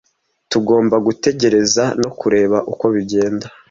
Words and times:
Tugomba 0.51 0.95
gutegereza 1.05 1.83
no 2.01 2.09
kureba 2.19 2.57
uko 2.71 2.85
bigenda. 2.93 3.45